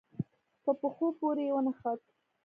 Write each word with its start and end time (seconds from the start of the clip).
په 0.63 0.71
پښو 0.79 1.07
پورې 1.19 1.43
يې 1.47 1.53
ونښت. 1.55 2.03